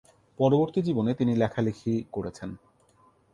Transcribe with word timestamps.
পরবর্তী 0.39 0.79
জীবনে 0.81 1.11
তিনি 1.13 1.33
লেখালেখি 1.35 1.93
করেছেন। 2.11 2.49